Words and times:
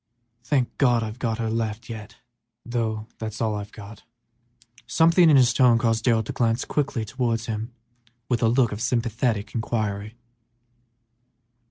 Thank 0.43 0.75
God, 0.79 1.03
I've 1.03 1.19
got 1.19 1.37
her 1.37 1.51
left 1.51 1.87
yet, 1.87 2.15
but 2.65 2.71
she 2.71 2.77
is 3.27 3.39
about 3.41 3.77
all." 3.79 3.95
Something 4.87 5.29
in 5.29 5.37
his 5.37 5.53
tone 5.53 5.77
caused 5.77 6.05
Darrell 6.05 6.23
to 6.23 6.33
glance 6.33 6.65
quickly 6.65 7.05
towards 7.05 7.45
him 7.45 7.71
with 8.27 8.41
a 8.41 8.47
look 8.47 8.71
of 8.71 8.81
sympathetic 8.81 9.53
inquiry. 9.53 10.15